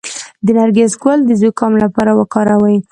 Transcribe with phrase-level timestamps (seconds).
[0.45, 2.77] د نرګس ګل د زکام لپاره وکاروئ